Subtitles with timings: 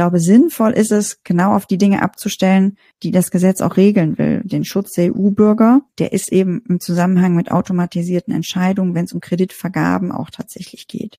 [0.00, 4.40] glaube, sinnvoll ist es, genau auf die Dinge abzustellen, die das Gesetz auch regeln will.
[4.44, 9.20] Den Schutz der EU-Bürger, der ist eben im Zusammenhang mit automatisierten Entscheidungen, wenn es um
[9.20, 11.18] Kreditvergaben auch tatsächlich geht.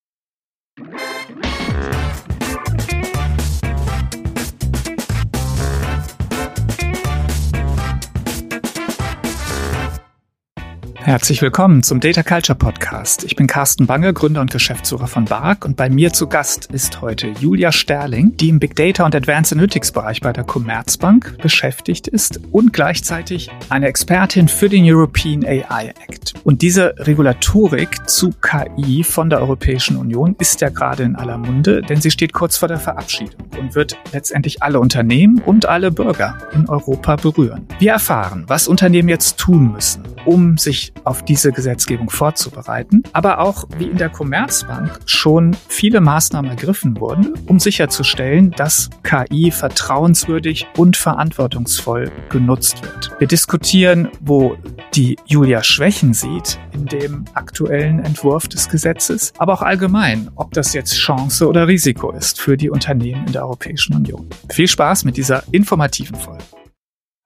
[11.04, 13.24] Herzlich willkommen zum Data Culture Podcast.
[13.24, 17.02] Ich bin Carsten Bange, Gründer und Geschäftsführer von BARC und bei mir zu Gast ist
[17.02, 22.08] heute Julia Sterling, die im Big Data und Advanced Analytics Bereich bei der Commerzbank beschäftigt
[22.08, 26.36] ist und gleichzeitig eine Expertin für den European AI Act.
[26.44, 31.82] Und diese Regulatorik zu KI von der Europäischen Union ist ja gerade in aller Munde,
[31.82, 36.38] denn sie steht kurz vor der Verabschiedung und wird letztendlich alle Unternehmen und alle Bürger
[36.54, 37.66] in Europa berühren.
[37.80, 43.66] Wir erfahren, was Unternehmen jetzt tun müssen, um sich auf diese Gesetzgebung vorzubereiten, aber auch
[43.78, 50.98] wie in der Commerzbank schon viele Maßnahmen ergriffen wurden, um sicherzustellen, dass KI vertrauenswürdig und
[50.98, 53.12] verantwortungsvoll genutzt wird.
[53.20, 54.58] Wir diskutieren, wo
[54.94, 60.74] die Julia Schwächen sieht in dem aktuellen Entwurf des Gesetzes, aber auch allgemein, ob das
[60.74, 64.28] jetzt Chance oder Risiko ist für die Unternehmen in der Europäischen Union.
[64.50, 66.44] Viel Spaß mit dieser informativen Folge.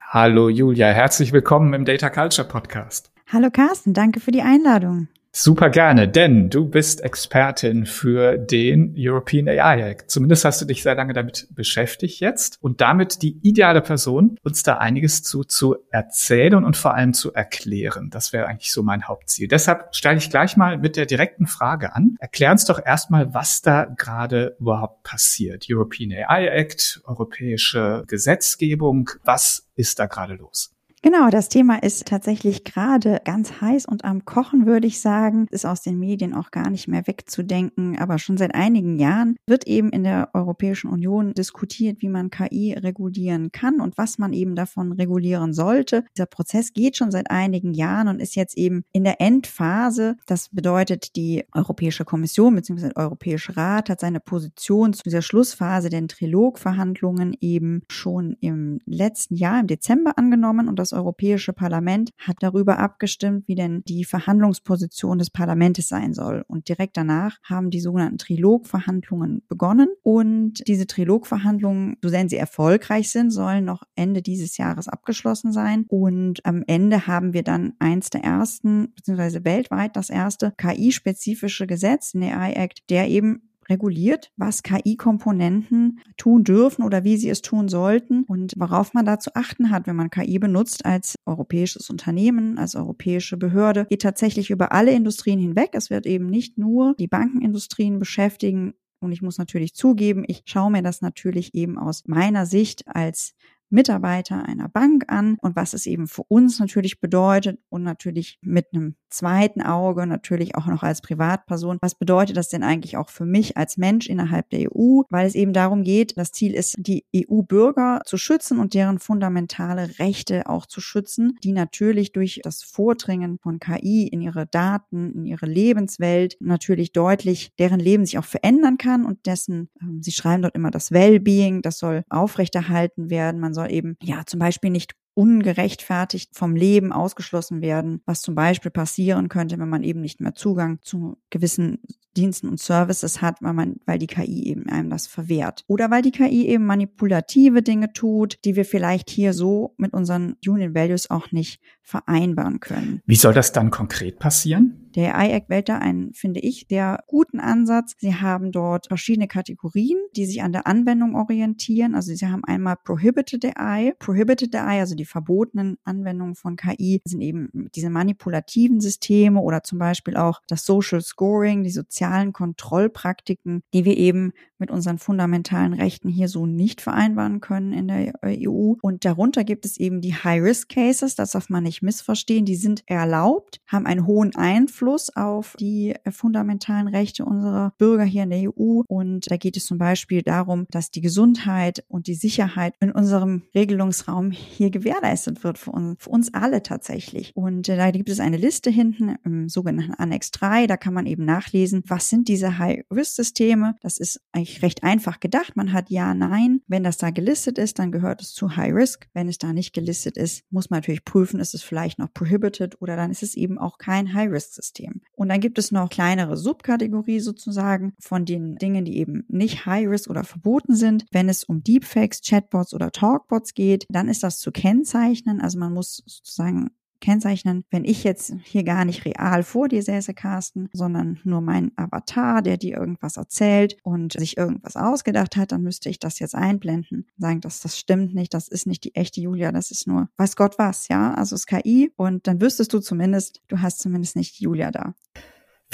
[0.01, 3.14] Hallo Julia, herzlich willkommen im Data Culture Podcast.
[3.35, 5.09] Hallo Carsten, danke für die Einladung.
[5.33, 10.09] Super gerne, denn du bist Expertin für den European AI Act.
[10.09, 14.63] Zumindest hast du dich sehr lange damit beschäftigt jetzt und damit die ideale Person, uns
[14.63, 18.09] da einiges zu, zu erzählen und vor allem zu erklären.
[18.09, 19.49] Das wäre eigentlich so mein Hauptziel.
[19.49, 22.15] Deshalb stelle ich gleich mal mit der direkten Frage an.
[22.21, 25.65] Erklär uns doch erstmal, was da gerade überhaupt passiert.
[25.69, 29.09] European AI Act, europäische Gesetzgebung.
[29.25, 30.74] Was ist da gerade los?
[31.05, 35.45] Genau, das Thema ist tatsächlich gerade ganz heiß und am Kochen, würde ich sagen.
[35.51, 37.99] Ist aus den Medien auch gar nicht mehr wegzudenken.
[37.99, 42.73] Aber schon seit einigen Jahren wird eben in der Europäischen Union diskutiert, wie man KI
[42.73, 46.05] regulieren kann und was man eben davon regulieren sollte.
[46.17, 50.17] Dieser Prozess geht schon seit einigen Jahren und ist jetzt eben in der Endphase.
[50.25, 52.89] Das bedeutet, die Europäische Kommission bzw.
[52.89, 59.35] der Europäische Rat hat seine Position zu dieser Schlussphase der Trilogverhandlungen eben schon im letzten
[59.35, 65.19] Jahr, im Dezember angenommen und das Europäische Parlament hat darüber abgestimmt, wie denn die Verhandlungsposition
[65.19, 66.43] des Parlaments sein soll.
[66.47, 69.89] Und direkt danach haben die sogenannten Trilogverhandlungen begonnen.
[70.03, 75.85] Und diese Trilogverhandlungen, so sehr sie erfolgreich sind, sollen noch Ende dieses Jahres abgeschlossen sein.
[75.89, 82.11] Und am Ende haben wir dann eins der ersten, beziehungsweise weltweit das erste KI-spezifische Gesetz,
[82.11, 87.67] den AI Act, der eben reguliert, was KI-Komponenten tun dürfen oder wie sie es tun
[87.67, 92.57] sollten und worauf man da zu achten hat, wenn man KI benutzt als europäisches Unternehmen,
[92.57, 95.71] als europäische Behörde, geht tatsächlich über alle Industrien hinweg.
[95.73, 100.71] Es wird eben nicht nur die Bankenindustrien beschäftigen, und ich muss natürlich zugeben, ich schaue
[100.71, 103.35] mir das natürlich eben aus meiner Sicht als
[103.69, 108.67] Mitarbeiter einer Bank an und was es eben für uns natürlich bedeutet und natürlich mit
[108.73, 111.77] einem zweiten Auge natürlich auch noch als Privatperson.
[111.81, 115.01] Was bedeutet das denn eigentlich auch für mich als Mensch innerhalb der EU?
[115.09, 119.99] Weil es eben darum geht, das Ziel ist, die EU-Bürger zu schützen und deren fundamentale
[119.99, 125.25] Rechte auch zu schützen, die natürlich durch das Vordringen von KI in ihre Daten, in
[125.25, 130.43] ihre Lebenswelt natürlich deutlich, deren Leben sich auch verändern kann und dessen, ähm, Sie schreiben
[130.43, 133.39] dort immer das Wellbeing, das soll aufrechterhalten werden.
[133.39, 138.69] Man soll eben ja zum Beispiel nicht ungerechtfertigt vom Leben ausgeschlossen werden, was zum Beispiel
[138.69, 141.79] passieren könnte, wenn man eben nicht mehr Zugang zu gewissen
[142.17, 145.63] Diensten und Services hat, weil man, weil die KI eben einem das verwehrt.
[145.67, 150.35] Oder weil die KI eben manipulative Dinge tut, die wir vielleicht hier so mit unseren
[150.45, 153.01] Union Values auch nicht vereinbaren können.
[153.05, 154.85] Wie soll das dann konkret passieren?
[154.95, 157.95] Der AI-Act wählt da einen, finde ich, sehr guten Ansatz.
[157.97, 161.95] Sie haben dort verschiedene Kategorien, die sich an der Anwendung orientieren.
[161.95, 163.93] Also sie haben einmal Prohibited AI.
[163.99, 169.79] Prohibited AI, also die verbotenen Anwendungen von KI, sind eben diese manipulativen Systeme oder zum
[169.79, 176.07] Beispiel auch das Social Scoring, die sozialen Kontrollpraktiken, die wir eben mit unseren fundamentalen Rechten
[176.07, 178.75] hier so nicht vereinbaren können in der EU.
[178.81, 183.59] Und darunter gibt es eben die High-Risk-Cases, das darf man nicht missverstehen, die sind erlaubt,
[183.67, 188.81] haben einen hohen Einfluss auf die äh, fundamentalen Rechte unserer Bürger hier in der EU.
[188.87, 193.43] Und da geht es zum Beispiel darum, dass die Gesundheit und die Sicherheit in unserem
[193.53, 197.31] Regelungsraum hier gewährleistet wird für uns, für uns alle tatsächlich.
[197.35, 200.67] Und äh, da gibt es eine Liste hinten im sogenannten Annex 3.
[200.67, 203.75] Da kann man eben nachlesen, was sind diese High-Risk-Systeme.
[203.81, 205.55] Das ist eigentlich recht einfach gedacht.
[205.55, 206.61] Man hat ja, nein.
[206.67, 209.07] Wenn das da gelistet ist, dann gehört es zu High Risk.
[209.13, 212.81] Wenn es da nicht gelistet ist, muss man natürlich prüfen, ist es vielleicht noch prohibited
[212.81, 214.75] oder dann ist es eben auch kein High-Risk-System.
[214.75, 215.01] System.
[215.13, 219.87] Und dann gibt es noch kleinere Subkategorie sozusagen von den Dingen, die eben nicht High
[219.87, 221.05] Risk oder verboten sind.
[221.11, 225.41] Wenn es um Deepfakes, Chatbots oder Talkbots geht, dann ist das zu kennzeichnen.
[225.41, 230.13] Also man muss sozusagen kennzeichnen, wenn ich jetzt hier gar nicht real vor dir säße,
[230.13, 235.61] Carsten, sondern nur mein Avatar, der dir irgendwas erzählt und sich irgendwas ausgedacht hat, dann
[235.61, 239.21] müsste ich das jetzt einblenden, sagen, dass das stimmt nicht, das ist nicht die echte
[239.21, 242.73] Julia, das ist nur, weiß Gott was, ja, also es ist KI und dann wüsstest
[242.73, 244.93] du zumindest, du hast zumindest nicht Julia da.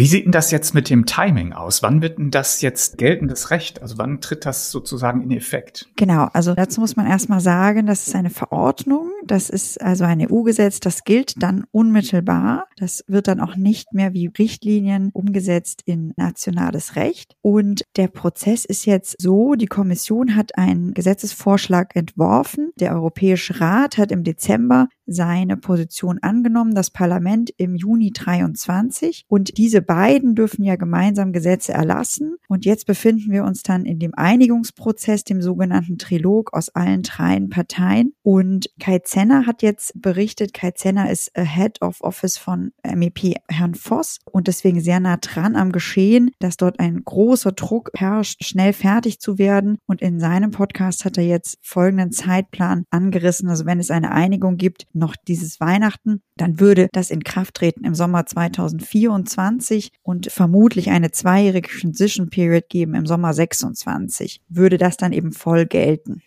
[0.01, 1.83] Wie sieht denn das jetzt mit dem Timing aus?
[1.83, 3.83] Wann wird denn das jetzt geltendes Recht?
[3.83, 5.91] Also wann tritt das sozusagen in Effekt?
[5.95, 10.27] Genau, also dazu muss man erstmal sagen, das ist eine Verordnung, das ist also ein
[10.27, 12.65] EU-Gesetz, das gilt dann unmittelbar.
[12.77, 17.35] Das wird dann auch nicht mehr wie Richtlinien umgesetzt in nationales Recht.
[17.43, 22.71] Und der Prozess ist jetzt so, die Kommission hat einen Gesetzesvorschlag entworfen.
[22.79, 29.25] Der Europäische Rat hat im Dezember seine Position angenommen, das Parlament im Juni 23.
[29.27, 32.37] Und diese beiden dürfen ja gemeinsam Gesetze erlassen.
[32.47, 37.49] Und jetzt befinden wir uns dann in dem Einigungsprozess, dem sogenannten Trilog aus allen dreien
[37.49, 38.13] Parteien.
[38.23, 43.75] Und Kai Zenner hat jetzt berichtet, Kai Zenner ist Head of Office von MEP Herrn
[43.75, 48.73] Voss und deswegen sehr nah dran am Geschehen, dass dort ein großer Druck herrscht, schnell
[48.73, 49.77] fertig zu werden.
[49.85, 53.49] Und in seinem Podcast hat er jetzt folgenden Zeitplan angerissen.
[53.49, 57.83] Also wenn es eine Einigung gibt, noch dieses Weihnachten, dann würde das in Kraft treten
[57.85, 64.41] im Sommer 2024 und vermutlich eine zweijährige Transition Period geben im Sommer 26.
[64.49, 66.21] Würde das dann eben voll gelten,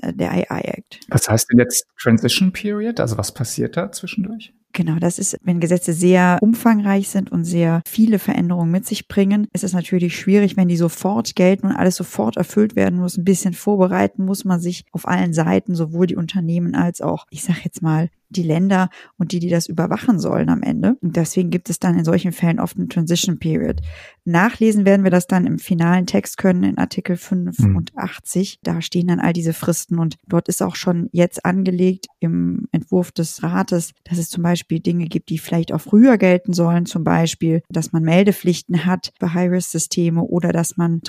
[0.00, 1.00] äh, der AI Act.
[1.08, 3.00] Was heißt denn jetzt Transition Period?
[3.00, 4.52] Also was passiert da zwischendurch?
[4.76, 9.46] Genau, das ist, wenn Gesetze sehr umfangreich sind und sehr viele Veränderungen mit sich bringen,
[9.52, 13.16] ist es natürlich schwierig, wenn die sofort gelten und alles sofort erfüllt werden muss.
[13.16, 17.44] Ein bisschen vorbereiten muss man sich auf allen Seiten, sowohl die Unternehmen als auch, ich
[17.44, 20.96] sag jetzt mal, die Länder und die, die das überwachen sollen am Ende.
[21.00, 23.80] Und deswegen gibt es dann in solchen Fällen oft eine Transition Period.
[24.24, 28.58] Nachlesen werden wir das dann im finalen Text können in Artikel 85.
[28.58, 28.64] Mhm.
[28.64, 33.12] Da stehen dann all diese Fristen und dort ist auch schon jetzt angelegt im Entwurf
[33.12, 36.86] des Rates, dass es zum Beispiel Dinge gibt, die vielleicht auch früher gelten sollen.
[36.86, 41.02] Zum Beispiel, dass man Meldepflichten hat bei High-Risk-Systeme oder dass man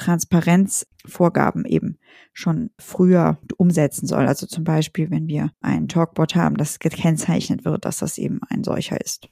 [1.05, 1.97] Transparenzvorgaben eben
[2.33, 4.27] schon früher umsetzen soll.
[4.27, 8.63] Also zum Beispiel, wenn wir einen Talkbot haben, das gekennzeichnet wird, dass das eben ein
[8.63, 9.29] solcher ist.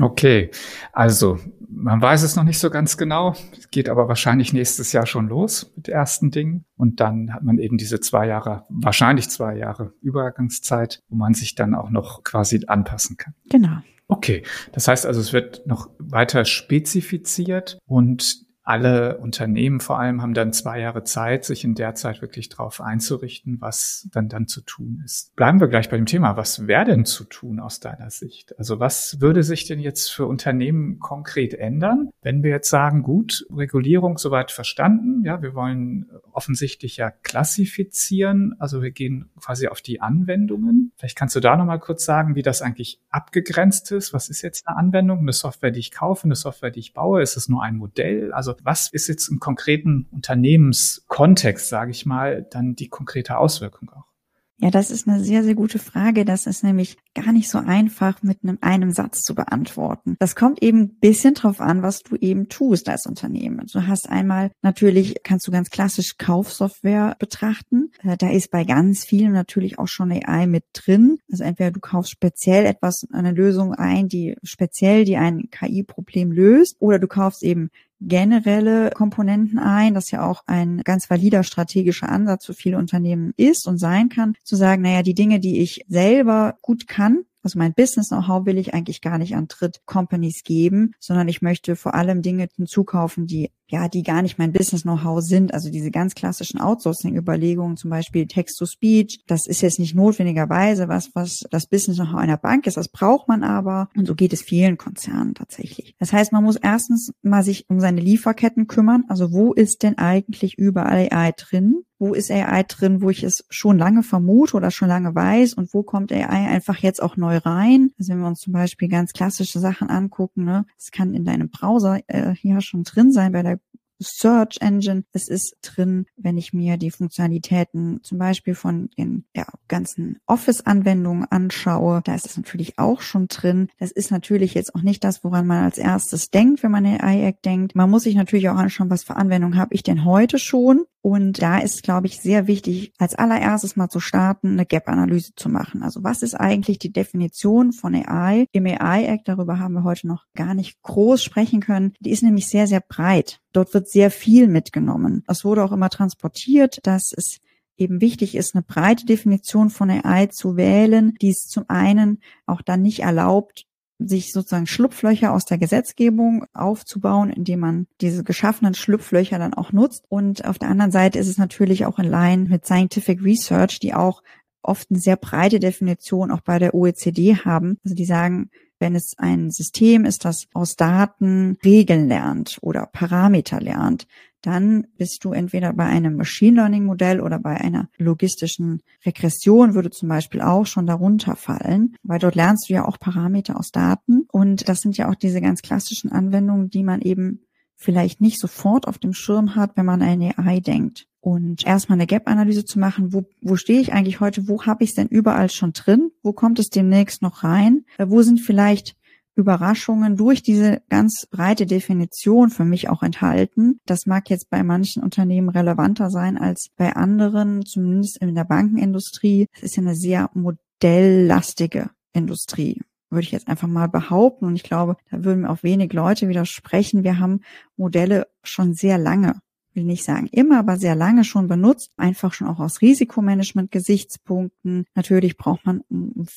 [0.00, 0.50] Okay,
[0.92, 1.38] also
[1.68, 5.28] man weiß es noch nicht so ganz genau, es geht aber wahrscheinlich nächstes Jahr schon
[5.28, 9.94] los mit ersten Dingen und dann hat man eben diese zwei Jahre, wahrscheinlich zwei Jahre
[10.00, 13.34] Übergangszeit, wo man sich dann auch noch quasi anpassen kann.
[13.50, 13.76] Genau.
[14.08, 14.42] Okay,
[14.72, 20.54] das heißt also, es wird noch weiter spezifiziert und alle Unternehmen vor allem haben dann
[20.54, 25.02] zwei Jahre Zeit, sich in der Zeit wirklich darauf einzurichten, was dann dann zu tun
[25.04, 25.36] ist.
[25.36, 26.38] Bleiben wir gleich bei dem Thema.
[26.38, 28.58] Was wäre denn zu tun aus deiner Sicht?
[28.58, 33.46] Also was würde sich denn jetzt für Unternehmen konkret ändern, wenn wir jetzt sagen, gut,
[33.54, 40.00] Regulierung soweit verstanden, ja, wir wollen offensichtlich ja klassifizieren, also wir gehen quasi auf die
[40.00, 40.92] Anwendungen.
[40.96, 44.14] Vielleicht kannst du da nochmal kurz sagen, wie das eigentlich abgegrenzt ist.
[44.14, 45.18] Was ist jetzt eine Anwendung?
[45.18, 47.20] Eine Software, die ich kaufe, eine Software, die ich baue?
[47.20, 48.32] Ist es nur ein Modell?
[48.32, 54.14] Also was ist jetzt im konkreten Unternehmenskontext, sage ich mal, dann die konkrete Auswirkung auch?
[54.60, 56.24] Ja, das ist eine sehr, sehr gute Frage.
[56.24, 60.14] Das ist nämlich gar nicht so einfach mit einem, einem Satz zu beantworten.
[60.20, 63.66] Das kommt eben ein bisschen drauf an, was du eben tust als Unternehmen.
[63.72, 67.90] Du hast einmal natürlich, kannst du ganz klassisch Kaufsoftware betrachten.
[68.04, 71.18] Äh, da ist bei ganz vielen natürlich auch schon AI mit drin.
[71.30, 76.76] Also entweder du kaufst speziell etwas, eine Lösung ein, die speziell die ein KI-Problem löst,
[76.78, 77.70] oder du kaufst eben
[78.00, 83.66] generelle Komponenten ein, das ja auch ein ganz valider strategischer Ansatz für viele Unternehmen ist
[83.66, 87.74] und sein kann, zu sagen, naja, die Dinge, die ich selber gut kann, also mein
[87.74, 92.48] Business-Know-how will ich eigentlich gar nicht an Dritt-Companies geben, sondern ich möchte vor allem Dinge
[92.56, 95.54] hinzukaufen, die ja, die gar nicht mein Business-Know-how sind.
[95.54, 101.44] Also diese ganz klassischen Outsourcing-Überlegungen, zum Beispiel Text-to-Speech, das ist jetzt nicht notwendigerweise was, was
[101.50, 102.76] das Business-Know-how einer Bank ist.
[102.76, 103.88] Das braucht man aber.
[103.96, 105.94] Und so geht es vielen Konzernen tatsächlich.
[105.98, 109.04] Das heißt, man muss erstens mal sich um seine Lieferketten kümmern.
[109.08, 111.84] Also wo ist denn eigentlich überall AI drin?
[111.98, 115.72] wo ist AI drin, wo ich es schon lange vermute oder schon lange weiß und
[115.72, 117.92] wo kommt AI einfach jetzt auch neu rein.
[117.98, 121.48] Also wenn wir uns zum Beispiel ganz klassische Sachen angucken, ne, es kann in deinem
[121.48, 123.58] Browser äh, ja schon drin sein bei der
[124.04, 125.04] Search Engine.
[125.12, 131.26] Es ist drin, wenn ich mir die Funktionalitäten zum Beispiel von den ja, ganzen Office-Anwendungen
[131.30, 132.02] anschaue.
[132.04, 133.68] Da ist es natürlich auch schon drin.
[133.78, 137.00] Das ist natürlich jetzt auch nicht das, woran man als erstes denkt, wenn man an
[137.00, 137.74] AI-Act denkt.
[137.74, 140.84] Man muss sich natürlich auch anschauen, was für Anwendungen habe ich denn heute schon.
[141.04, 145.50] Und da ist, glaube ich, sehr wichtig, als allererstes mal zu starten, eine Gap-Analyse zu
[145.50, 145.82] machen.
[145.82, 148.46] Also was ist eigentlich die Definition von AI?
[148.52, 152.48] Im AI-Act, darüber haben wir heute noch gar nicht groß sprechen können, die ist nämlich
[152.48, 153.42] sehr, sehr breit.
[153.54, 155.22] Dort wird sehr viel mitgenommen.
[155.28, 157.38] Es wurde auch immer transportiert, dass es
[157.76, 162.62] eben wichtig ist, eine breite Definition von AI zu wählen, die es zum einen auch
[162.62, 163.66] dann nicht erlaubt,
[163.98, 170.04] sich sozusagen Schlupflöcher aus der Gesetzgebung aufzubauen, indem man diese geschaffenen Schlupflöcher dann auch nutzt.
[170.08, 173.94] Und auf der anderen Seite ist es natürlich auch in Line mit Scientific Research, die
[173.94, 174.22] auch
[174.62, 177.78] oft eine sehr breite Definition auch bei der OECD haben.
[177.84, 183.60] Also die sagen, wenn es ein System ist, das aus Daten Regeln lernt oder Parameter
[183.60, 184.06] lernt,
[184.44, 189.90] dann bist du entweder bei einem Machine Learning Modell oder bei einer logistischen Regression würde
[189.90, 194.26] zum Beispiel auch schon darunter fallen, weil dort lernst du ja auch Parameter aus Daten.
[194.30, 197.40] Und das sind ja auch diese ganz klassischen Anwendungen, die man eben
[197.76, 201.06] vielleicht nicht sofort auf dem Schirm hat, wenn man an AI denkt.
[201.20, 204.90] Und erstmal eine Gap-Analyse zu machen, wo, wo stehe ich eigentlich heute, wo habe ich
[204.90, 208.94] es denn überall schon drin, wo kommt es demnächst noch rein, äh, wo sind vielleicht
[209.36, 213.80] Überraschungen durch diese ganz breite Definition für mich auch enthalten.
[213.86, 219.48] Das mag jetzt bei manchen Unternehmen relevanter sein als bei anderen, zumindest in der Bankenindustrie.
[219.56, 222.82] Es ist ja eine sehr modelllastige Industrie
[223.14, 224.44] würde ich jetzt einfach mal behaupten.
[224.44, 227.04] Und ich glaube, da würden mir auch wenig Leute widersprechen.
[227.04, 227.40] Wir haben
[227.76, 229.40] Modelle schon sehr lange
[229.74, 234.86] will nicht sagen immer, aber sehr lange schon benutzt, einfach schon auch aus Risikomanagement-Gesichtspunkten.
[234.94, 235.82] Natürlich braucht man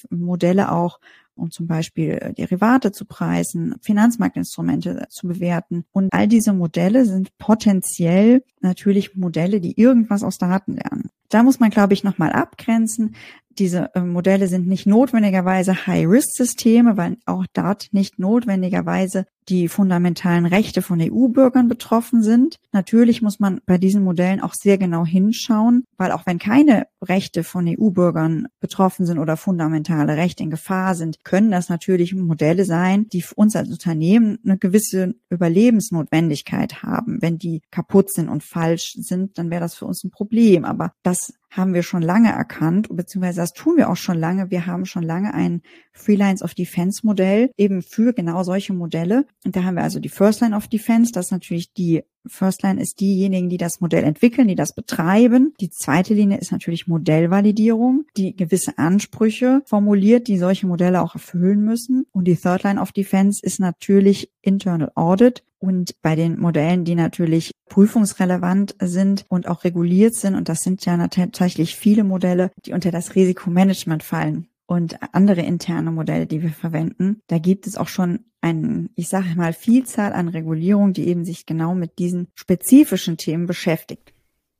[0.10, 1.00] Modelle auch,
[1.36, 5.86] um zum Beispiel Derivate zu preisen, Finanzmarktinstrumente zu bewerten.
[5.92, 11.12] Und all diese Modelle sind potenziell natürlich Modelle, die irgendwas aus Daten lernen.
[11.30, 13.16] Da muss man, glaube ich, nochmal abgrenzen
[13.60, 20.82] diese äh, Modelle sind nicht notwendigerweise High-Risk-Systeme, weil auch dort nicht notwendigerweise die fundamentalen Rechte
[20.82, 22.58] von EU-Bürgern betroffen sind.
[22.74, 27.44] Natürlich muss man bei diesen Modellen auch sehr genau hinschauen, weil auch wenn keine Rechte
[27.44, 33.08] von EU-Bürgern betroffen sind oder fundamentale Rechte in Gefahr sind, können das natürlich Modelle sein,
[33.10, 37.22] die für uns als Unternehmen eine gewisse Überlebensnotwendigkeit haben.
[37.22, 40.66] Wenn die kaputt sind und falsch sind, dann wäre das für uns ein Problem.
[40.66, 44.52] Aber das haben wir schon lange erkannt, beziehungsweise das tun wir auch schon lange.
[44.52, 45.62] Wir haben schon lange ein
[45.94, 49.26] Free Lines of Defense Modell eben für genau solche Modelle.
[49.46, 51.12] Und da haben wir also die First Line of Defense.
[51.12, 55.54] Das ist natürlich die First Line ist diejenigen, die das Modell entwickeln, die das betreiben.
[55.60, 61.64] Die zweite Linie ist natürlich Modellvalidierung, die gewisse Ansprüche formuliert, die solche Modelle auch erfüllen
[61.64, 62.06] müssen.
[62.12, 66.96] Und die Third Line of Defense ist natürlich Internal Audit, und bei den Modellen, die
[66.96, 72.74] natürlich prüfungsrelevant sind und auch reguliert sind, und das sind ja tatsächlich viele Modelle, die
[72.74, 77.88] unter das Risikomanagement fallen und andere interne Modelle, die wir verwenden, da gibt es auch
[77.88, 83.18] schon ein, ich sage mal, Vielzahl an Regulierungen, die eben sich genau mit diesen spezifischen
[83.18, 84.14] Themen beschäftigt.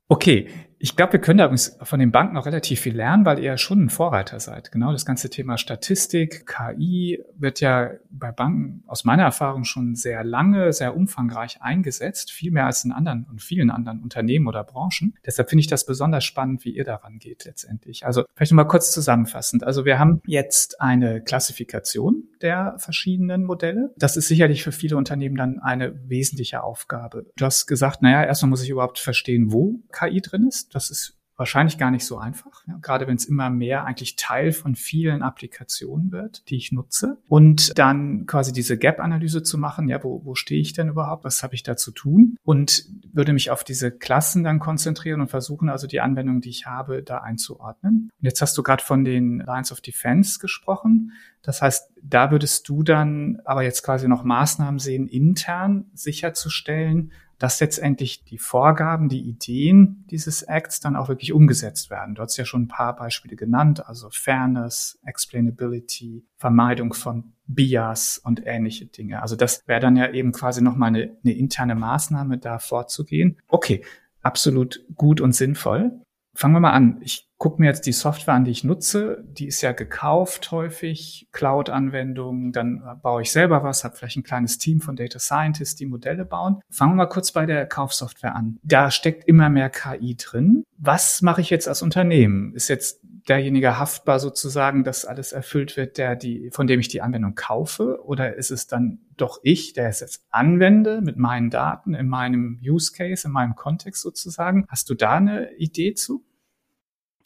[0.08, 0.48] Okay,
[0.80, 3.44] ich glaube, wir können da übrigens von den Banken auch relativ viel lernen, weil ihr
[3.44, 4.70] ja schon ein Vorreiter seid.
[4.70, 10.22] Genau das ganze Thema Statistik, KI wird ja bei Banken aus meiner Erfahrung schon sehr
[10.22, 15.14] lange, sehr umfangreich eingesetzt, viel mehr als in anderen und vielen anderen Unternehmen oder Branchen.
[15.26, 18.06] Deshalb finde ich das besonders spannend, wie ihr daran geht letztendlich.
[18.06, 19.64] Also vielleicht nochmal kurz zusammenfassend.
[19.64, 23.92] Also wir haben jetzt eine Klassifikation der verschiedenen Modelle.
[23.96, 27.26] Das ist sicherlich für viele Unternehmen dann eine wesentliche Aufgabe.
[27.36, 30.67] Du hast gesagt, naja, erstmal muss ich überhaupt verstehen, wo KI drin ist.
[30.70, 34.50] Das ist wahrscheinlich gar nicht so einfach, ja, gerade wenn es immer mehr eigentlich Teil
[34.50, 37.16] von vielen Applikationen wird, die ich nutze.
[37.28, 41.44] Und dann quasi diese Gap-Analyse zu machen, ja, wo, wo stehe ich denn überhaupt, was
[41.44, 42.36] habe ich da zu tun?
[42.42, 46.66] Und würde mich auf diese Klassen dann konzentrieren und versuchen, also die Anwendungen, die ich
[46.66, 48.10] habe, da einzuordnen.
[48.18, 51.12] Und jetzt hast du gerade von den Lines of Defense gesprochen.
[51.42, 57.60] Das heißt, da würdest du dann aber jetzt quasi noch Maßnahmen sehen, intern sicherzustellen, dass
[57.60, 62.14] letztendlich die Vorgaben, die Ideen dieses Acts dann auch wirklich umgesetzt werden.
[62.14, 68.44] Du hast ja schon ein paar Beispiele genannt, also Fairness, Explainability, Vermeidung von Bias und
[68.44, 69.22] ähnliche Dinge.
[69.22, 73.38] Also das wäre dann ja eben quasi nochmal eine, eine interne Maßnahme, da vorzugehen.
[73.46, 73.84] Okay,
[74.22, 76.00] absolut gut und sinnvoll.
[76.34, 77.00] Fangen wir mal an.
[77.02, 79.24] Ich gucke mir jetzt die Software an, die ich nutze.
[79.24, 82.52] Die ist ja gekauft häufig, Cloud-Anwendungen.
[82.52, 86.24] Dann baue ich selber was, habe vielleicht ein kleines Team von Data Scientists, die Modelle
[86.24, 86.60] bauen.
[86.68, 88.58] Fangen wir mal kurz bei der Kaufsoftware an.
[88.62, 90.64] Da steckt immer mehr KI drin.
[90.76, 92.54] Was mache ich jetzt als Unternehmen?
[92.54, 97.02] Ist jetzt derjenige haftbar sozusagen, dass alles erfüllt wird, der die, von dem ich die
[97.02, 98.00] Anwendung kaufe?
[98.04, 102.58] Oder ist es dann doch ich, der es jetzt anwende mit meinen Daten in meinem
[102.64, 104.64] Use Case, in meinem Kontext sozusagen?
[104.68, 106.24] Hast du da eine Idee zu?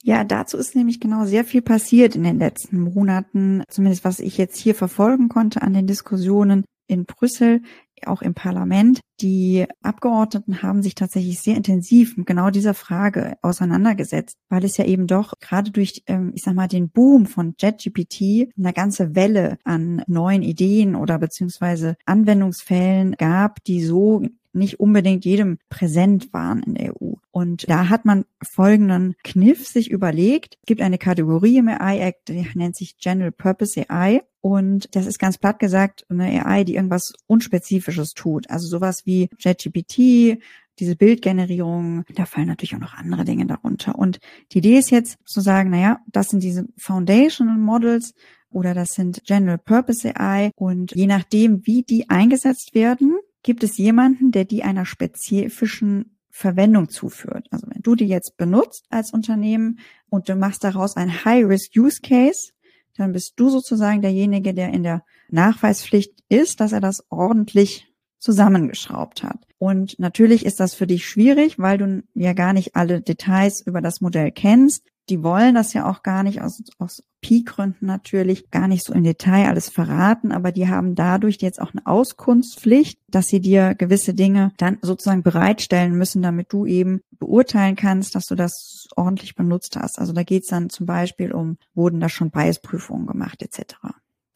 [0.05, 4.37] Ja, dazu ist nämlich genau sehr viel passiert in den letzten Monaten, zumindest was ich
[4.37, 7.63] jetzt hier verfolgen konnte an den Diskussionen in Brüssel,
[8.05, 9.01] auch im Parlament.
[9.21, 14.85] Die Abgeordneten haben sich tatsächlich sehr intensiv mit genau dieser Frage auseinandergesetzt, weil es ja
[14.85, 19.57] eben doch gerade durch, ähm, ich sag mal, den Boom von JetGPT eine ganze Welle
[19.63, 26.75] an neuen Ideen oder beziehungsweise Anwendungsfällen gab, die so nicht unbedingt jedem präsent waren in
[26.75, 27.12] der EU.
[27.33, 30.59] Und da hat man folgenden Kniff sich überlegt.
[30.61, 34.23] Es gibt eine Kategorie im AI Act, die nennt sich General Purpose AI.
[34.43, 38.51] Und das ist ganz platt gesagt eine AI, die irgendwas Unspezifisches tut.
[38.51, 40.43] Also sowas wie JetGPT,
[40.79, 43.99] diese Bildgenerierung, da fallen natürlich auch noch andere Dinge darunter.
[43.99, 44.19] Und
[44.53, 48.15] die Idee ist jetzt zu sagen, naja, das sind diese Foundational Models
[48.51, 53.79] oder das sind General Purpose AI und je nachdem, wie die eingesetzt werden, gibt es
[53.79, 57.47] jemanden, der die einer spezifischen Verwendung zuführt.
[57.51, 62.53] Also wenn du die jetzt benutzt als Unternehmen und du machst daraus ein High-Risk-Use-Case,
[62.97, 67.87] dann bist du sozusagen derjenige, der in der Nachweispflicht ist, dass er das ordentlich
[68.19, 69.47] zusammengeschraubt hat.
[69.59, 73.81] Und natürlich ist das für dich schwierig, weil du ja gar nicht alle Details über
[73.81, 78.69] das Modell kennst die wollen das ja auch gar nicht aus, aus Pi-Gründen natürlich gar
[78.69, 83.29] nicht so im Detail alles verraten, aber die haben dadurch jetzt auch eine Auskunftspflicht, dass
[83.29, 88.35] sie dir gewisse Dinge dann sozusagen bereitstellen müssen, damit du eben beurteilen kannst, dass du
[88.35, 89.99] das ordentlich benutzt hast.
[89.99, 93.77] Also da geht es dann zum Beispiel um, wurden da schon Biasprüfungen gemacht etc.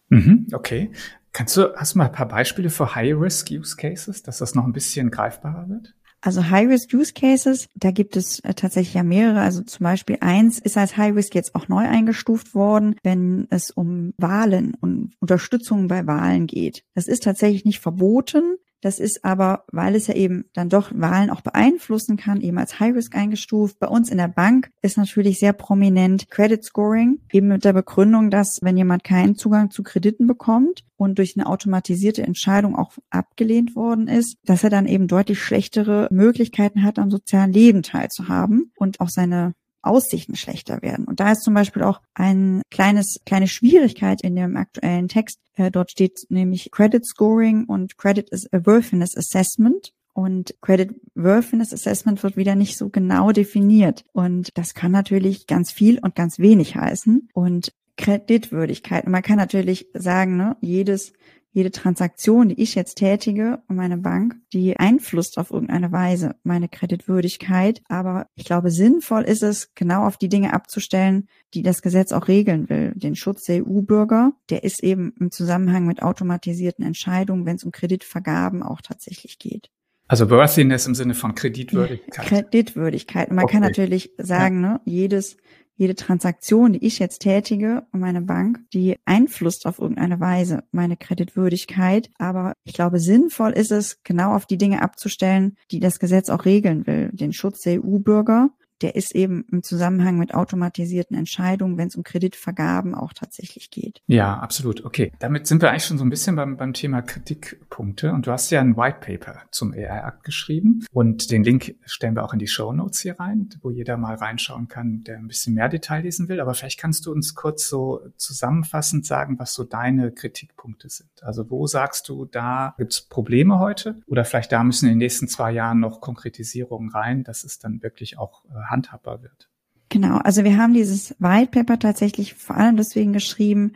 [0.08, 0.90] Mhm, okay.
[1.32, 5.10] Kannst du, hast du mal ein paar Beispiele für High-Risk-Use-Cases, dass das noch ein bisschen
[5.10, 5.94] greifbarer wird?
[6.26, 9.42] Also High-Risk-Use-Cases, da gibt es äh, tatsächlich ja mehrere.
[9.42, 14.12] Also zum Beispiel eins ist als High-Risk jetzt auch neu eingestuft worden, wenn es um
[14.18, 16.82] Wahlen und Unterstützung bei Wahlen geht.
[16.94, 18.56] Das ist tatsächlich nicht verboten,
[18.86, 22.78] das ist aber, weil es ja eben dann doch Wahlen auch beeinflussen kann, eben als
[22.78, 23.80] High Risk eingestuft.
[23.80, 28.30] Bei uns in der Bank ist natürlich sehr prominent Credit Scoring, eben mit der Begründung,
[28.30, 33.74] dass wenn jemand keinen Zugang zu Krediten bekommt und durch eine automatisierte Entscheidung auch abgelehnt
[33.74, 39.00] worden ist, dass er dann eben deutlich schlechtere Möglichkeiten hat, am sozialen Leben teilzuhaben und
[39.00, 39.54] auch seine
[39.86, 41.06] Aussichten schlechter werden.
[41.06, 45.38] Und da ist zum Beispiel auch ein kleines, kleine Schwierigkeit in dem aktuellen Text.
[45.54, 49.92] Äh, dort steht nämlich Credit Scoring und Credit Worthiness Assessment.
[50.12, 54.04] Und Credit Worthiness Assessment wird wieder nicht so genau definiert.
[54.12, 57.28] Und das kann natürlich ganz viel und ganz wenig heißen.
[57.34, 59.04] Und Kreditwürdigkeit.
[59.04, 61.12] Und man kann natürlich sagen, ne, jedes
[61.56, 66.68] jede Transaktion, die ich jetzt tätige und meine Bank, die einflusst auf irgendeine Weise meine
[66.68, 67.80] Kreditwürdigkeit.
[67.88, 72.28] Aber ich glaube, sinnvoll ist es, genau auf die Dinge abzustellen, die das Gesetz auch
[72.28, 72.92] regeln will.
[72.94, 77.72] Den Schutz der EU-Bürger, der ist eben im Zusammenhang mit automatisierten Entscheidungen, wenn es um
[77.72, 79.70] Kreditvergaben auch tatsächlich geht.
[80.08, 82.26] Also Worthiness im Sinne von Kreditwürdigkeit.
[82.26, 83.30] Kreditwürdigkeit.
[83.30, 83.54] Und man okay.
[83.54, 85.38] kann natürlich sagen, ne, jedes
[85.76, 90.96] jede Transaktion, die ich jetzt tätige und meine Bank, die einflusst auf irgendeine Weise meine
[90.96, 92.10] Kreditwürdigkeit.
[92.18, 96.44] Aber ich glaube, sinnvoll ist es, genau auf die Dinge abzustellen, die das Gesetz auch
[96.44, 97.10] regeln will.
[97.12, 98.50] Den Schutz der EU-Bürger,
[98.82, 104.02] der ist eben im Zusammenhang mit automatisierten Entscheidungen, wenn es um Kreditvergaben auch tatsächlich geht.
[104.06, 104.84] Ja, absolut.
[104.84, 105.12] Okay.
[105.18, 108.12] Damit sind wir eigentlich schon so ein bisschen beim, beim Thema Kritikpunkte.
[108.12, 110.84] Und du hast ja ein White Paper zum AI-Akt geschrieben.
[110.92, 114.16] Und den Link stellen wir auch in die Show Notes hier rein, wo jeder mal
[114.16, 116.40] reinschauen kann, der ein bisschen mehr Detail lesen will.
[116.40, 121.22] Aber vielleicht kannst du uns kurz so zusammenfassend sagen, was so deine Kritikpunkte sind.
[121.22, 124.00] Also wo sagst du, da gibt es Probleme heute?
[124.06, 127.82] Oder vielleicht da müssen in den nächsten zwei Jahren noch Konkretisierungen rein, dass es dann
[127.82, 129.48] wirklich auch äh, handhabbar wird.
[129.88, 133.72] Genau, also wir haben dieses White Paper tatsächlich vor allem deswegen geschrieben,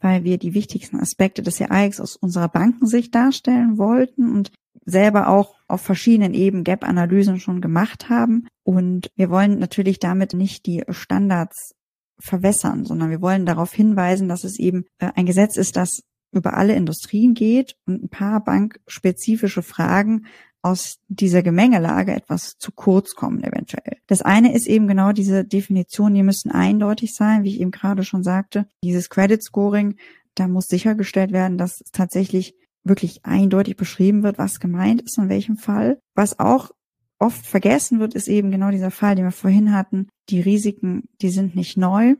[0.00, 4.50] weil wir die wichtigsten Aspekte des EIX aus unserer Bankensicht darstellen wollten und
[4.86, 8.48] selber auch auf verschiedenen Ebenen Gap-Analysen schon gemacht haben.
[8.64, 11.74] Und wir wollen natürlich damit nicht die Standards
[12.18, 16.54] verwässern, sondern wir wollen darauf hinweisen, dass es eben äh, ein Gesetz ist, das über
[16.56, 20.26] alle Industrien geht und ein paar bankspezifische Fragen
[20.62, 23.96] aus dieser Gemengelage etwas zu kurz kommen eventuell.
[24.06, 28.04] Das eine ist eben genau diese Definition, die müssen eindeutig sein, wie ich eben gerade
[28.04, 28.66] schon sagte.
[28.84, 29.96] Dieses Credit Scoring,
[30.34, 35.56] da muss sichergestellt werden, dass tatsächlich wirklich eindeutig beschrieben wird, was gemeint ist in welchem
[35.56, 35.98] Fall.
[36.14, 36.70] Was auch
[37.18, 40.08] oft vergessen wird, ist eben genau dieser Fall, den wir vorhin hatten.
[40.28, 42.16] Die Risiken, die sind nicht neu.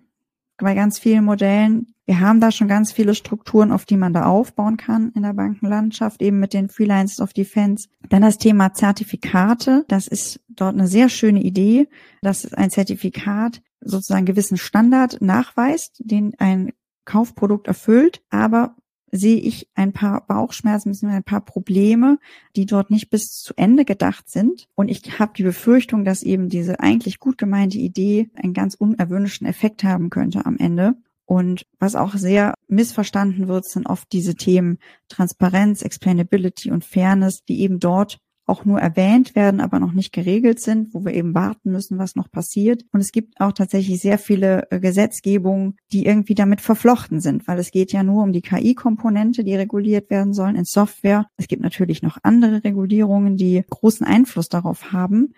[0.62, 1.94] Bei ganz vielen Modellen.
[2.06, 5.32] Wir haben da schon ganz viele Strukturen, auf die man da aufbauen kann in der
[5.32, 7.88] Bankenlandschaft, eben mit den Freelancers of Defense.
[8.08, 9.84] Dann das Thema Zertifikate.
[9.88, 11.88] Das ist dort eine sehr schöne Idee,
[12.22, 16.72] dass ein Zertifikat sozusagen gewissen Standard nachweist, den ein
[17.04, 18.76] Kaufprodukt erfüllt, aber
[19.12, 22.18] sehe ich ein paar Bauchschmerzen, ein paar Probleme,
[22.56, 24.68] die dort nicht bis zu Ende gedacht sind.
[24.74, 29.46] Und ich habe die Befürchtung, dass eben diese eigentlich gut gemeinte Idee einen ganz unerwünschten
[29.46, 30.94] Effekt haben könnte am Ende.
[31.24, 37.60] Und was auch sehr missverstanden wird, sind oft diese Themen Transparenz, Explainability und Fairness, die
[37.60, 38.18] eben dort
[38.50, 42.16] auch nur erwähnt werden, aber noch nicht geregelt sind, wo wir eben warten müssen, was
[42.16, 42.84] noch passiert.
[42.92, 47.58] Und es gibt auch tatsächlich sehr viele äh, Gesetzgebungen, die irgendwie damit verflochten sind, weil
[47.58, 51.26] es geht ja nur um die KI-Komponente, die reguliert werden sollen in Software.
[51.36, 55.32] Es gibt natürlich noch andere Regulierungen, die großen Einfluss darauf haben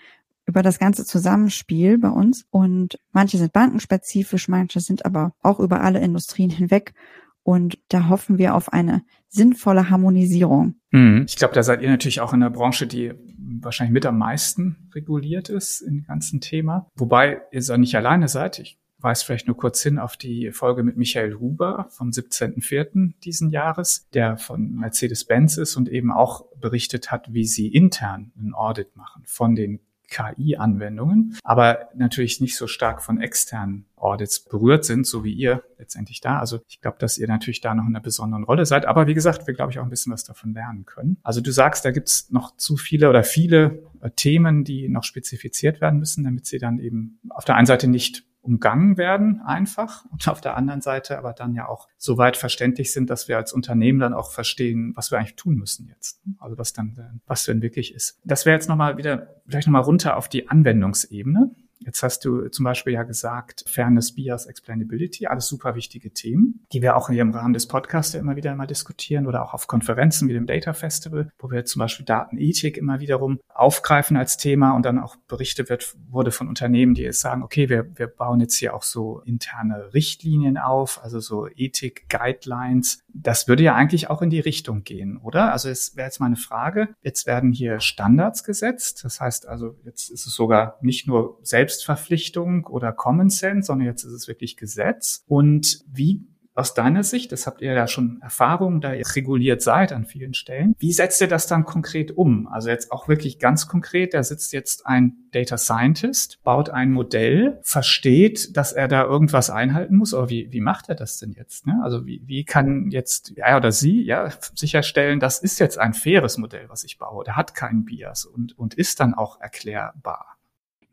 [0.46, 2.44] über das ganze Zusammenspiel bei uns.
[2.50, 6.94] Und manche sind bankenspezifisch, manche sind aber auch über alle Industrien hinweg.
[7.42, 10.76] Und da hoffen wir auf eine sinnvolle Harmonisierung.
[10.90, 11.24] Hm.
[11.26, 13.12] Ich glaube, da seid ihr natürlich auch in der Branche, die
[13.60, 16.86] wahrscheinlich mit am meisten reguliert ist im ganzen Thema.
[16.94, 18.58] Wobei ihr so nicht alleine seid.
[18.58, 23.14] Ich weise vielleicht nur kurz hin auf die Folge mit Michael Huber vom 17.04.
[23.24, 28.54] diesen Jahres, der von Mercedes-Benz ist und eben auch berichtet hat, wie sie intern ein
[28.54, 29.80] Audit machen von den
[30.12, 36.20] KI-Anwendungen, aber natürlich nicht so stark von externen Audits berührt sind, so wie ihr letztendlich
[36.20, 36.38] da.
[36.38, 38.84] Also ich glaube, dass ihr natürlich da noch in einer besonderen Rolle seid.
[38.84, 41.16] Aber wie gesagt, wir glaube ich auch ein bisschen was davon lernen können.
[41.22, 45.80] Also du sagst, da gibt's noch zu viele oder viele äh, Themen, die noch spezifiziert
[45.80, 50.26] werden müssen, damit sie dann eben auf der einen Seite nicht umgangen werden einfach und
[50.28, 53.52] auf der anderen Seite aber dann ja auch so weit verständlich sind, dass wir als
[53.52, 56.20] Unternehmen dann auch verstehen, was wir eigentlich tun müssen jetzt.
[56.38, 58.20] Also was dann, was denn wirklich ist.
[58.24, 61.54] Das wäre jetzt nochmal wieder, vielleicht nochmal runter auf die Anwendungsebene.
[61.84, 66.82] Jetzt hast du zum Beispiel ja gesagt, Fairness, Bias, Explainability, alles super wichtige Themen, die
[66.82, 70.28] wir auch hier im Rahmen des Podcasts immer wieder mal diskutieren oder auch auf Konferenzen
[70.28, 74.84] wie dem Data Festival, wo wir zum Beispiel Datenethik immer wiederum aufgreifen als Thema und
[74.84, 78.56] dann auch berichtet wird, wurde von Unternehmen, die jetzt sagen, okay, wir, wir bauen jetzt
[78.56, 83.00] hier auch so interne Richtlinien auf, also so Ethik-Guidelines.
[83.08, 85.52] Das würde ja eigentlich auch in die Richtung gehen, oder?
[85.52, 86.88] Also es wäre jetzt meine Frage.
[87.02, 89.04] Jetzt werden hier Standards gesetzt.
[89.04, 93.86] Das heißt also, jetzt ist es sogar nicht nur selbst Selbstverpflichtung oder Common Sense, sondern
[93.86, 95.24] jetzt ist es wirklich Gesetz.
[95.26, 99.90] Und wie aus deiner Sicht, das habt ihr ja schon Erfahrung, da ihr reguliert seid
[99.90, 100.74] an vielen Stellen.
[100.78, 102.46] Wie setzt ihr das dann konkret um?
[102.46, 107.58] Also jetzt auch wirklich ganz konkret, da sitzt jetzt ein Data Scientist, baut ein Modell,
[107.62, 111.66] versteht, dass er da irgendwas einhalten muss, aber wie, wie macht er das denn jetzt?
[111.66, 111.80] Ne?
[111.82, 116.36] Also wie, wie kann jetzt er oder sie ja sicherstellen, das ist jetzt ein faires
[116.36, 120.36] Modell, was ich baue, der hat keinen Bias und, und ist dann auch erklärbar?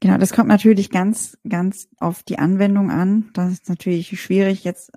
[0.01, 3.31] Genau, das kommt natürlich ganz, ganz auf die Anwendung an.
[3.33, 4.93] Das ist natürlich schwierig, jetzt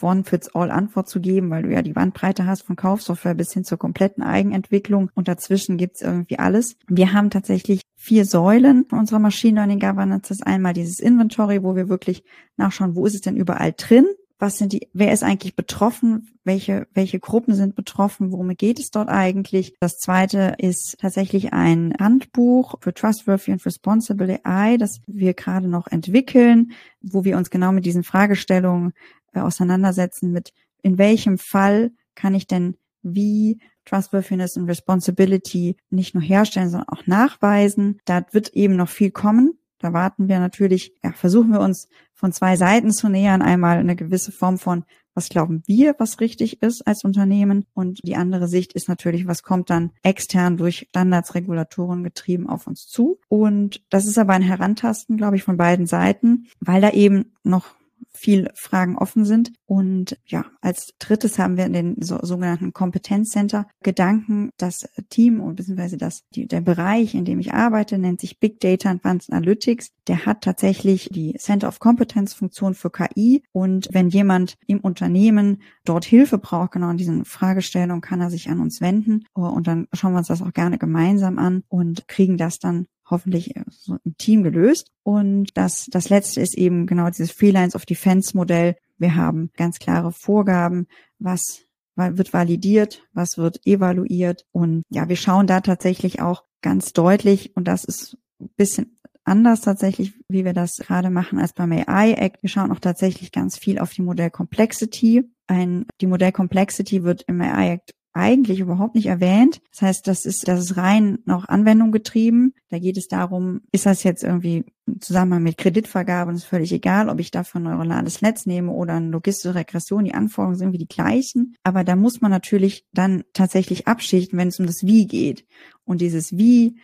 [0.00, 4.22] One-Fits-All-Antwort zu geben, weil du ja die Bandbreite hast von Kaufsoftware bis hin zur kompletten
[4.22, 6.76] Eigenentwicklung und dazwischen gibt's irgendwie alles.
[6.86, 10.28] Wir haben tatsächlich vier Säulen unserer Machine Learning Governance.
[10.28, 12.22] Das ist einmal dieses Inventory, wo wir wirklich
[12.56, 14.06] nachschauen, wo ist es denn überall drin?
[14.38, 18.90] Was sind die, wer ist eigentlich betroffen, welche, welche Gruppen sind betroffen, worum geht es
[18.90, 19.74] dort eigentlich.
[19.80, 25.88] Das zweite ist tatsächlich ein Handbuch für Trustworthy and Responsible AI, das wir gerade noch
[25.88, 28.92] entwickeln, wo wir uns genau mit diesen Fragestellungen
[29.32, 36.22] äh, auseinandersetzen, mit in welchem Fall kann ich denn wie Trustworthiness und Responsibility nicht nur
[36.22, 38.00] herstellen, sondern auch nachweisen.
[38.04, 39.58] Da wird eben noch viel kommen.
[39.78, 43.42] Da warten wir natürlich, ja, versuchen wir uns von zwei Seiten zu nähern.
[43.42, 47.64] Einmal eine gewisse Form von, was glauben wir, was richtig ist als Unternehmen?
[47.74, 52.66] Und die andere Sicht ist natürlich, was kommt dann extern durch Standards, Regulatoren getrieben auf
[52.66, 53.18] uns zu?
[53.28, 57.77] Und das ist aber ein Herantasten, glaube ich, von beiden Seiten, weil da eben noch
[58.18, 59.52] viel Fragen offen sind.
[59.66, 64.50] Und ja, als drittes haben wir den so, sogenannten Kompetenzcenter Gedanken.
[64.56, 68.60] Das Team und beziehungsweise das, die, der Bereich, in dem ich arbeite, nennt sich Big
[68.60, 69.90] Data Advanced Analytics.
[70.06, 73.42] Der hat tatsächlich die Center of Competence Funktion für KI.
[73.52, 78.50] Und wenn jemand im Unternehmen dort Hilfe braucht, genau in diesen Fragestellungen, kann er sich
[78.50, 79.24] an uns wenden.
[79.32, 83.56] Und dann schauen wir uns das auch gerne gemeinsam an und kriegen das dann hoffentlich
[83.56, 83.64] äh,
[84.04, 84.90] im Team gelöst.
[85.02, 88.76] Und das, das letzte ist eben genau dieses Freelance of Defense Modell.
[88.98, 90.86] Wir haben ganz klare Vorgaben,
[91.18, 91.62] was
[91.96, 94.46] wird validiert, was wird evaluiert.
[94.52, 99.60] Und ja, wir schauen da tatsächlich auch ganz deutlich, und das ist ein bisschen anders
[99.60, 102.42] tatsächlich, wie wir das gerade machen als beim AI Act.
[102.42, 105.30] Wir schauen auch tatsächlich ganz viel auf die Modell Complexity.
[105.46, 109.60] Ein, die Modell Complexity wird im AI Act eigentlich überhaupt nicht erwähnt.
[109.70, 112.54] Das heißt, das ist, das ist rein noch Anwendung getrieben.
[112.68, 116.72] Da geht es darum, ist das jetzt irgendwie im Zusammenhang mit Kreditvergabe und ist völlig
[116.72, 120.04] egal, ob ich dafür ein neuronales Netz nehme oder eine logistische Regression.
[120.04, 121.54] Die Anforderungen sind wie die gleichen.
[121.62, 125.46] Aber da muss man natürlich dann tatsächlich abschichten, wenn es um das Wie geht.
[125.84, 126.78] Und dieses Wie